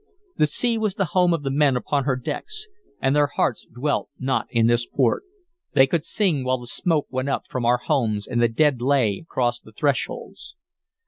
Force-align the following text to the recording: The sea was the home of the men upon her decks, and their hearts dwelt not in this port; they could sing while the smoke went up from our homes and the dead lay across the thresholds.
The 0.35 0.47
sea 0.47 0.79
was 0.79 0.95
the 0.95 1.05
home 1.13 1.31
of 1.31 1.43
the 1.43 1.51
men 1.51 1.75
upon 1.77 2.05
her 2.05 2.15
decks, 2.15 2.67
and 2.99 3.15
their 3.15 3.27
hearts 3.27 3.67
dwelt 3.71 4.09
not 4.17 4.47
in 4.49 4.65
this 4.65 4.83
port; 4.87 5.21
they 5.75 5.85
could 5.85 6.03
sing 6.05 6.43
while 6.43 6.57
the 6.57 6.65
smoke 6.65 7.05
went 7.11 7.29
up 7.29 7.45
from 7.47 7.65
our 7.67 7.77
homes 7.77 8.25
and 8.25 8.41
the 8.41 8.47
dead 8.49 8.81
lay 8.81 9.19
across 9.21 9.59
the 9.59 9.71
thresholds. 9.73 10.55